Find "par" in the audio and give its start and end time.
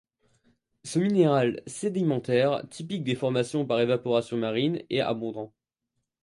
3.67-3.81